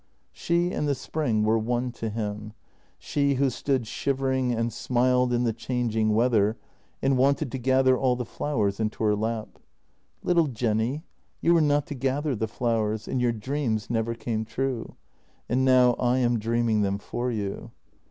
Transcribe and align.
She 0.31 0.71
and 0.71 0.87
the 0.87 0.95
spring 0.95 1.43
were 1.43 1.59
one 1.59 1.91
to 1.91 2.09
him, 2.09 2.53
she 2.97 3.35
who 3.35 3.51
stood 3.51 3.85
shivering 3.85 4.51
and 4.51 4.73
smiled 4.73 5.31
in 5.31 5.43
the 5.43 5.53
changing 5.53 6.15
weather 6.15 6.57
and 7.03 7.19
wanted 7.19 7.51
to 7.51 7.59
gather 7.59 7.95
all 7.95 8.15
the 8.15 8.25
flowers 8.25 8.79
into 8.79 9.03
her 9.03 9.15
lap. 9.15 9.59
Little 10.23 10.47
Jenny, 10.47 11.03
you 11.39 11.53
were 11.53 11.61
not 11.61 11.85
to 11.85 11.93
gather 11.93 12.35
the 12.35 12.47
flowers, 12.47 13.07
and 13.07 13.21
your 13.21 13.31
dreams 13.31 13.91
never 13.91 14.15
came 14.15 14.43
true— 14.43 14.95
and 15.47 15.63
now 15.63 15.93
I 15.99 16.17
am 16.17 16.39
dreaming 16.39 16.81
them 16.81 16.97
for 16.97 17.29
you. 17.29 17.69